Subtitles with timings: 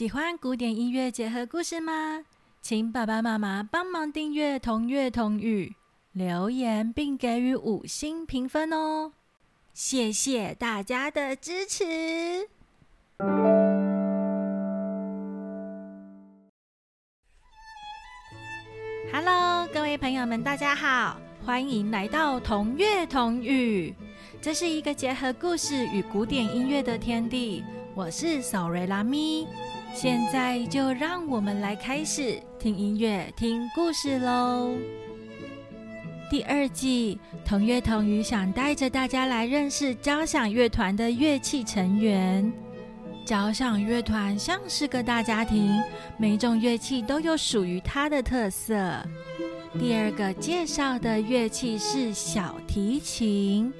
[0.00, 2.24] 喜欢古典音乐结合故事吗？
[2.62, 5.74] 请爸爸妈妈帮忙订阅同乐同语，
[6.12, 9.12] 留言并给予五星评分哦！
[9.74, 12.48] 谢谢大家的支持。
[19.12, 23.94] Hello，各位朋友们，大家好，欢迎来到同乐同语。
[24.40, 27.62] 这是一个结合故事与古典音乐的天地。
[27.94, 29.46] 我是扫瑞拉咪。
[29.92, 34.74] 现在就让我们来开始听音乐、听故事喽。
[36.30, 42.50] 第二季同乐同语想带着大家来认识交响乐团的乐器成员。
[43.26, 45.78] 交响乐团像是个大家庭，
[46.16, 48.74] 每种乐器都有属于它的特色。
[49.78, 53.72] 第二个介绍的乐器是小提琴，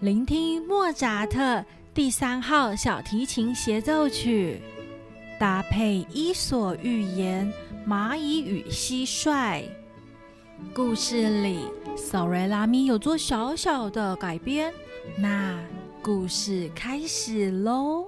[0.00, 4.60] 聆听莫扎特第三号小提琴协奏曲。
[5.44, 7.52] 搭配《伊索寓言》
[7.86, 9.62] 蚂蚁与蟋蟀
[10.74, 14.72] 故事里，索瑞拉咪有做小小的改编。
[15.18, 15.62] 那
[16.02, 18.06] 故事开始喽！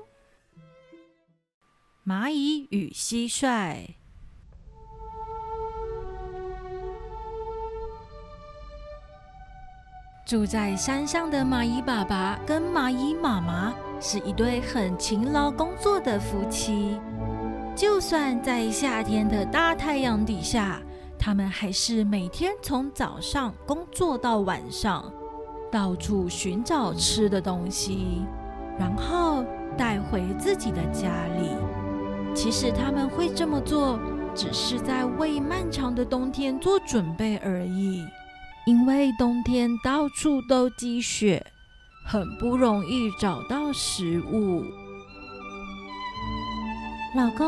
[2.07, 3.87] 蚂蚁与蟋蟀
[10.25, 17.01] 住在山上的蚂蚁爸爸跟蚂蚁妈妈是一对很勤劳工作的夫妻。
[17.75, 20.81] 就算在夏天的大太阳底下，
[21.19, 25.13] 他们还是每天从早上工作到晚上，
[25.71, 28.23] 到处寻找吃的东西，
[28.79, 29.45] 然后
[29.77, 31.51] 带回自己的家里。
[32.35, 33.99] 其实他们会这么做，
[34.35, 38.05] 只是在为漫长的冬天做准备而已。
[38.67, 41.45] 因为冬天到处都积雪，
[42.09, 44.65] 很不容易找到食物。
[47.17, 47.45] 老公，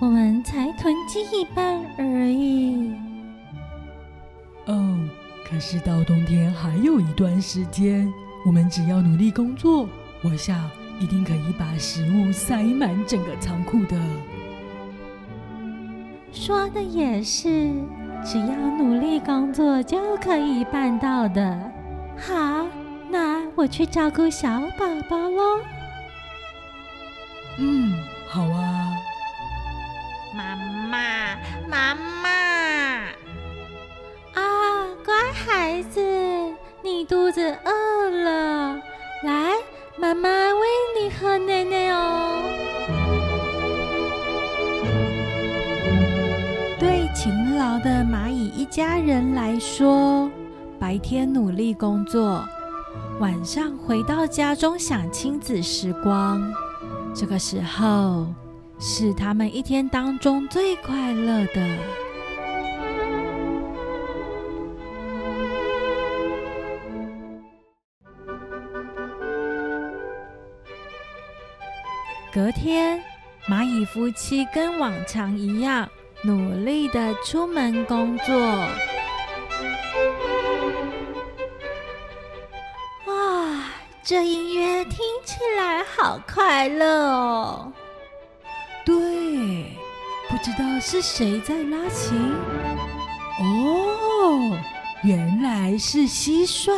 [0.00, 2.90] 我们才囤积一半而已。
[4.64, 4.98] 哦，
[5.46, 8.10] 可是到冬天还有一段时间，
[8.46, 9.86] 我们只要努力工作，
[10.22, 10.58] 我想
[10.98, 14.00] 一定可以把食物塞满整个仓库的。
[16.32, 17.70] 说的也是，
[18.24, 21.70] 只要努力工作就可以办到的。
[22.16, 22.73] 好，那
[23.56, 24.48] 我去照顾小
[24.78, 25.60] 宝宝喽。
[27.58, 27.92] 嗯。
[28.26, 28.96] 好啊，
[30.34, 31.36] 妈妈，
[31.68, 32.28] 妈妈！
[34.34, 34.42] 啊，
[35.04, 36.00] 乖孩子，
[36.82, 38.74] 你肚子饿了，
[39.22, 39.52] 来，
[39.96, 40.66] 妈妈喂
[41.00, 42.42] 你喝奶奶哦。
[46.80, 50.28] 对勤劳的蚂蚁一家人来说，
[50.80, 52.44] 白天努力工作，
[53.20, 56.42] 晚上回到家中享亲子时光。
[57.14, 58.26] 这个时候
[58.80, 61.78] 是他们一天当中最快乐的。
[72.32, 73.00] 隔天，
[73.48, 75.88] 蚂蚁夫妻跟往常一样，
[76.24, 78.34] 努力的出门工作。
[84.06, 87.72] 这音乐听起来好快乐哦！
[88.84, 88.94] 对，
[90.28, 92.34] 不知道是谁在拉琴。
[93.40, 94.58] 哦，
[95.02, 96.70] 原来是蟋蟀。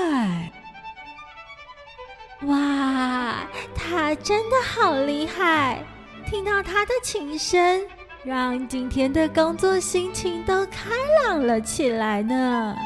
[2.42, 3.44] 哇，
[3.74, 5.82] 他真的好厉害！
[6.30, 7.84] 听到他的琴声，
[8.22, 10.90] 让今天的工作心情都开
[11.24, 12.76] 朗了起来呢。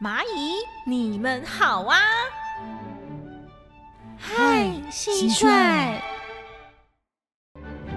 [0.00, 0.54] 蚂蚁，
[0.88, 1.98] 你们好啊！
[4.16, 5.98] 嗨，蟋蟀！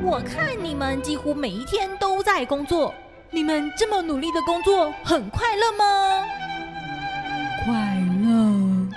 [0.02, 2.92] 我看你们几乎每一天都在工作，
[3.30, 6.26] 你们这么努力的工作，很快乐吗？
[7.64, 7.74] 快
[8.24, 8.90] 乐。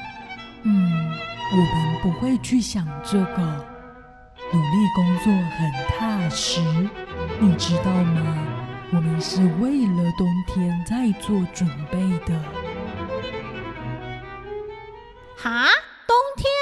[0.63, 1.13] 嗯，
[1.53, 3.43] 我们不会去想这个。
[4.55, 6.63] 努力工作很踏实，
[7.39, 8.39] 你知道吗？
[8.95, 12.62] 我们是为了冬天在做准备的。
[15.43, 15.67] 哈？
[16.07, 16.53] 冬天？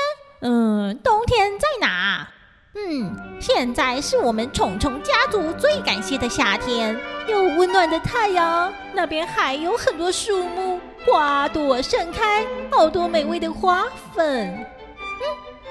[0.41, 2.27] 嗯，冬天在哪？
[2.75, 13.85] 嗯，现在是我们虫虫家族最感谢的夏天，有温暖的太阳，那边还有很多树木，花朵盛开，好多美味的花
[14.15, 14.49] 粉。
[14.49, 14.65] 嗯，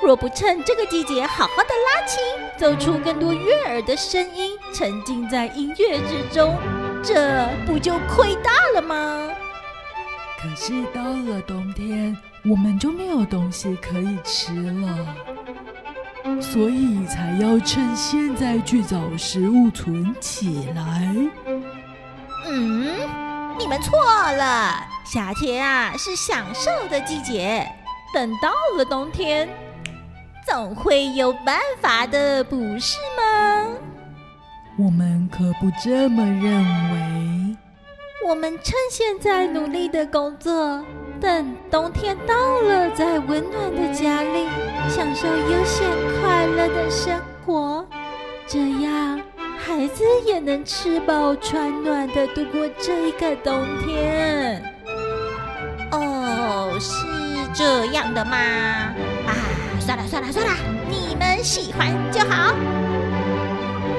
[0.03, 2.23] 若不趁这个季节好好的拉琴，
[2.57, 6.55] 奏出更多悦耳的声音，沉浸在音乐之中，
[7.03, 9.31] 这不就亏大了吗？
[10.39, 15.15] 可是到了冬天，我们就没有东西可以吃了。
[16.41, 21.15] 所以才要趁现在去找食物存起来。
[22.45, 22.85] 嗯，
[23.57, 23.97] 你们错
[24.33, 27.67] 了，夏天啊是享受的季节，
[28.13, 29.49] 等到了冬天，
[30.47, 33.67] 总会有办法的，不是吗？
[34.77, 36.63] 我们可不这么认
[36.93, 37.57] 为。
[38.27, 40.83] 我们趁现在努力的工作，
[41.21, 44.47] 等冬天到了，在温暖的家里
[44.89, 45.85] 享受悠闲
[46.21, 47.85] 快乐的生活，
[48.47, 49.19] 这样
[49.57, 54.63] 孩子也能吃饱穿暖的度过这一个冬天。
[55.91, 56.93] 哦，是
[57.53, 58.37] 这样的吗？
[58.37, 59.35] 啊，
[59.79, 60.53] 算了算了算了，
[60.89, 62.53] 你们喜欢就好。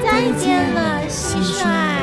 [0.03, 2.00] 再见了，蟋蟀。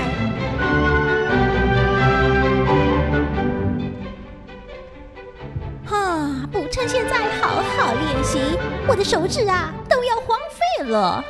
[9.07, 11.24] 手指啊都要荒废了。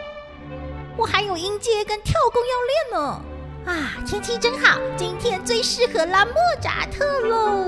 [0.97, 3.21] 我还有音阶跟跳弓要练呢。
[3.67, 7.67] 啊，天气真好，今天最适合拉莫扎特喽。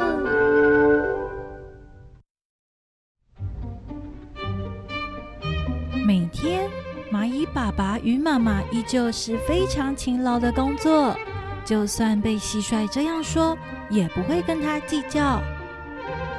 [6.04, 6.68] 每天，
[7.14, 11.16] 蚂蚁爸爸与妈妈依旧是非常勤劳的工作，
[11.64, 13.56] 就算被蟋蟀这样说，
[13.92, 15.40] 也不会跟他计较。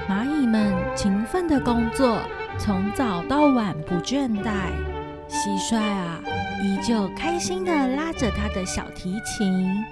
[0.08, 2.18] 蚂蚁们勤奋的工作，
[2.62, 4.70] 从早到晚不倦怠。
[5.30, 6.20] 蟋蟀啊，
[6.62, 9.82] 依旧开心的拉着他的小提琴。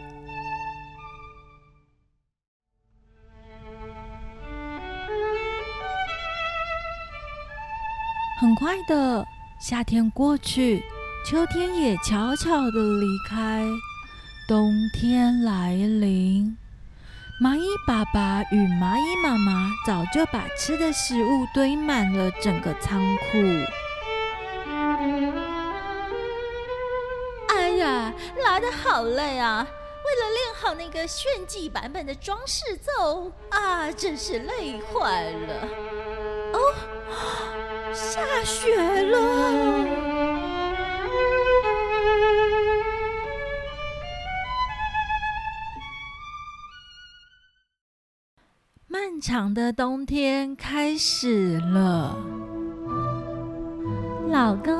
[8.38, 9.24] 很快的，
[9.58, 10.82] 夏天过去，
[11.24, 13.64] 秋天也悄悄的离开，
[14.46, 16.54] 冬天来临。
[17.40, 23.38] 蚂蚁爸爸与蚂蚁妈妈早就把吃的食物堆满了整个仓库。
[27.54, 28.12] 哎呀，
[28.42, 29.64] 拉的好累啊！
[30.04, 35.68] 为了练好那个炫技版本的装饰奏啊，真是累坏了。
[36.54, 36.74] 哦，
[37.94, 38.74] 下雪
[39.04, 39.97] 了。
[49.20, 52.16] 长的冬天开始了，
[54.28, 54.72] 老公，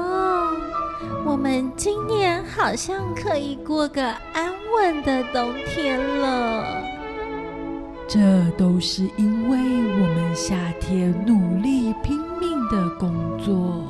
[1.25, 4.03] 我们今年好像可以过个
[4.33, 6.65] 安稳的冬天了。
[8.07, 8.19] 这
[8.57, 13.85] 都是因为我们夏天努力拼命的工作。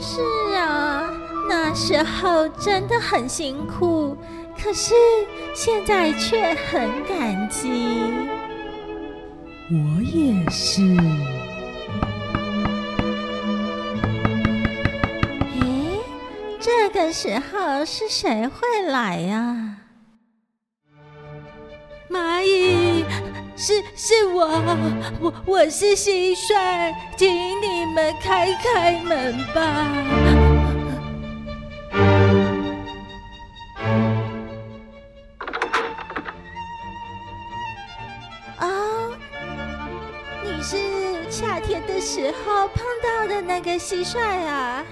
[0.00, 0.20] 是
[0.56, 1.08] 啊，
[1.48, 4.16] 那时候真的很辛苦，
[4.60, 4.94] 可是
[5.54, 8.02] 现在却很感激。
[9.68, 10.80] 我也是。
[15.60, 15.98] 咦，
[16.60, 19.78] 这个时候是谁会来呀？
[22.08, 23.04] 蚂蚁，
[23.56, 24.46] 是是我，
[25.20, 27.28] 我我是蟋蟀，请
[27.60, 30.25] 你们开开门吧。
[41.66, 44.84] 天的时候碰到的那个蟋蟀啊！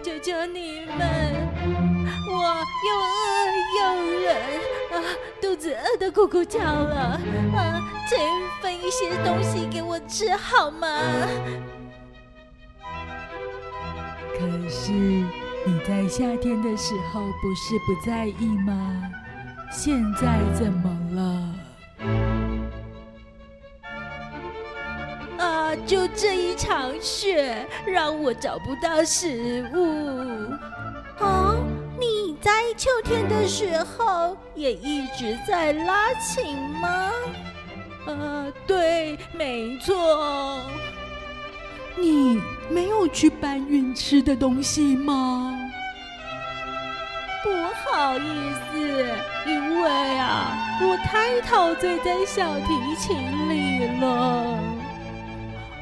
[0.00, 1.34] 求求你们，
[2.30, 3.16] 我又饿
[3.80, 3.80] 又
[4.22, 4.30] 冷
[4.92, 4.94] 啊，
[5.40, 7.20] 肚子饿得咕咕叫了
[7.56, 8.16] 啊，请
[8.62, 10.88] 分一些东西给我吃好吗？
[14.38, 19.02] 可是你在夏天的时候不是不在意吗？
[19.72, 21.45] 现在怎么了？
[25.86, 31.24] 就这一场雪，让我找不到食物。
[31.24, 31.54] 啊，
[31.98, 37.12] 你在秋天的时候也一直在拉琴吗？
[38.06, 40.60] 呃，对，没错。
[41.96, 45.56] 你没有去搬运吃的东西吗？
[47.42, 47.50] 不
[47.90, 49.06] 好意思，
[49.46, 49.88] 因为
[50.18, 50.52] 啊，
[50.82, 53.16] 我太陶醉在小提琴
[53.48, 54.55] 里了。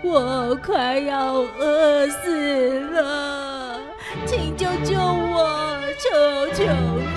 [0.06, 3.80] 我快要饿死了，
[4.26, 5.80] 请救救我！
[5.98, 6.10] 求
[6.52, 6.62] 求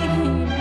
[0.00, 0.56] 你们！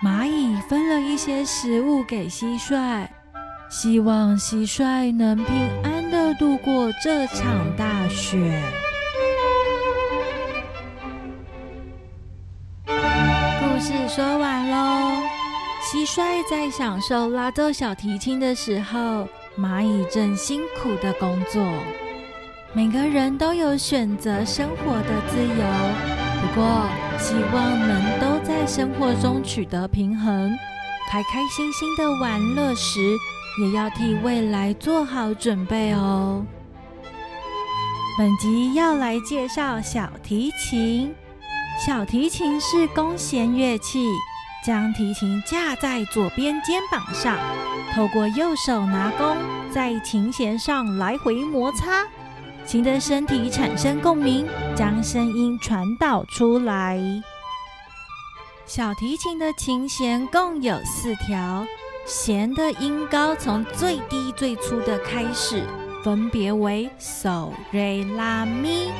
[0.00, 3.08] 蚂蚁分了一些食物给蟋蟀，
[3.68, 8.62] 希望蟋蟀能平安的度过这场大雪。
[12.86, 14.93] 故事说完喽。
[15.94, 21.62] 蟋蟀在享受拉奏小提琴的时候，蚂蚁正辛苦的工作。
[22.72, 25.64] 每个人都有选择生活的自由，
[26.40, 30.50] 不过希望能都在生活中取得平衡，
[31.08, 32.98] 开开心心的玩乐时，
[33.62, 36.44] 也要替未来做好准备哦。
[38.18, 41.14] 本集要来介绍小提琴。
[41.86, 44.08] 小提琴是弓弦乐器，
[44.64, 47.36] 将提琴架在左边肩膀上，
[47.94, 49.36] 透过右手拿弓，
[49.70, 52.02] 在琴弦上来回摩擦。
[52.64, 56.98] 琴的身体产生共鸣，将声音传导出来。
[58.64, 61.66] 小提琴的琴弦共有四条，
[62.06, 65.62] 弦的音高从最低最粗的开始，
[66.02, 68.90] 分别为嗦、瑞、拉、咪。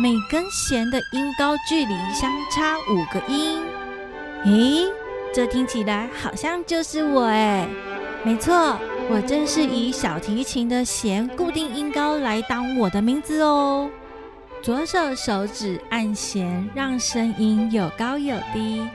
[0.00, 3.60] 每根弦的音高距离相差五个音。
[4.44, 4.86] 咦，
[5.34, 7.68] 这听起来好像就是我哎！
[8.24, 8.78] 没错。
[9.10, 13.88] 我正是以小提琴的弦固定音高来当我的名字哦。
[14.60, 18.86] 左手手指按弦，让声音有高有低，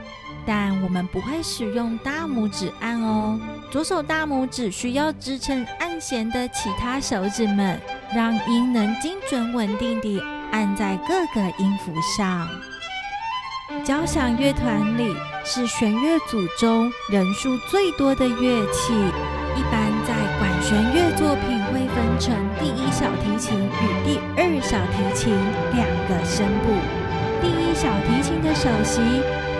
[0.45, 3.39] 但我们不会使用大拇指按哦。
[3.71, 7.81] 左手大拇指需要支撑按弦的其他手指们，
[8.13, 10.21] 让音能精准稳定地
[10.51, 12.47] 按在各个音符上。
[13.85, 15.15] 交响乐团里
[15.45, 18.93] 是弦乐组中人数最多的乐器，
[19.55, 20.51] 一般在管。
[20.61, 25.33] 弦乐作品会分成第一小提琴与第二小提琴
[25.73, 26.71] 两个声部。
[27.41, 29.01] 第一小提琴的首席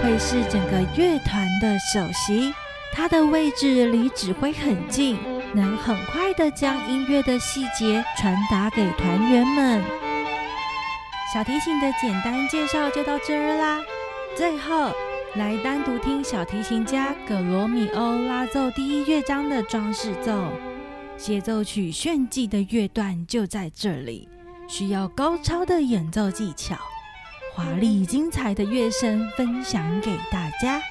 [0.02, 2.54] 会是整个乐团的首席，
[2.94, 5.20] 它的位置离指挥很近，
[5.54, 9.84] 能很快的将音乐的细节传达给团员们。
[11.34, 13.80] 小提琴的简单介绍就到这儿啦。
[14.36, 14.92] 最后，
[15.36, 20.52] 来单独听小提琴家葛罗米欧拉奏第一乐章的装饰奏。
[21.18, 24.28] 协奏曲炫技的乐段就在这里，
[24.68, 26.76] 需要高超的演奏技巧，
[27.54, 30.82] 华丽精彩的乐声分享给大家。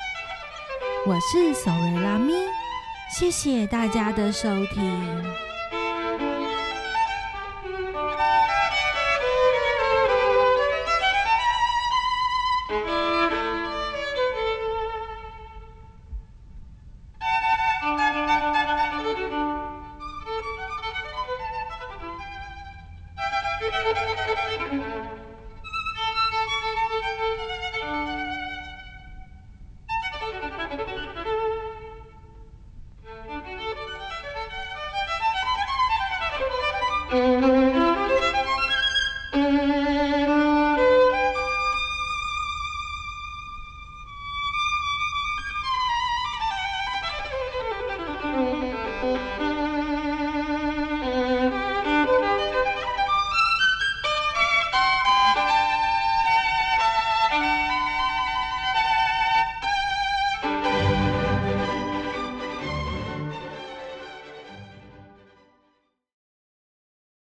[1.04, 2.32] 我是索瑞拉咪，
[3.18, 5.51] 谢谢大家的收听。